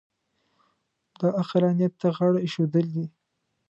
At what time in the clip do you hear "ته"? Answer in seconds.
2.01-2.07